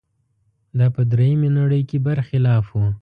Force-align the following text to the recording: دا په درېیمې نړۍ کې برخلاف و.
دا 0.77 0.87
په 0.95 1.01
درېیمې 1.11 1.49
نړۍ 1.59 1.81
کې 1.89 1.97
برخلاف 2.07 2.65
و. 2.73 2.77